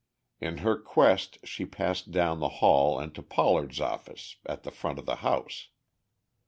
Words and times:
In 0.39 0.57
her 0.65 0.77
quest 0.79 1.37
she 1.45 1.63
passed 1.63 2.09
down 2.09 2.39
the 2.39 2.49
hall 2.57 2.97
and 2.99 3.13
to 3.13 3.21
Pollard's 3.21 3.79
office 3.79 4.37
at 4.47 4.63
the 4.63 4.71
front 4.71 4.97
of 4.97 5.05
the 5.05 5.17
house. 5.17 5.67